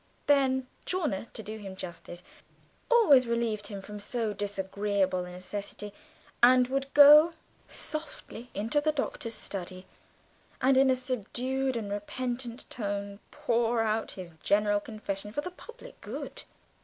[0.25, 2.23] Then Chawner, to do him justice,
[2.89, 5.93] always relieved him from so disagreeable a necessity,
[6.41, 7.33] and would go
[7.69, 9.85] softly into the Doctor's study,
[10.59, 16.01] and, in a subdued and repentant tone, pour out his general confession for the public
[16.01, 16.45] good.